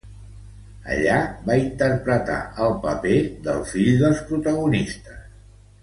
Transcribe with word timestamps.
Allí 0.93 1.17
va 1.49 1.57
interpretar 1.65 2.39
el 2.69 2.73
paper 2.87 3.21
del 3.49 3.63
fill 3.75 3.93
dels 4.05 4.25
protagonistes. 4.33 5.23